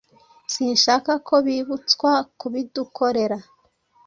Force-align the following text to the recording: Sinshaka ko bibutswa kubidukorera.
Sinshaka 0.53 1.11
ko 1.27 1.35
bibutswa 1.45 2.11
kubidukorera. 2.39 3.37